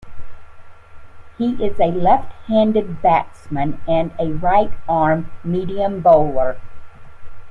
[1.37, 6.57] He is a left-handed batsman and a right-arm medium bowler.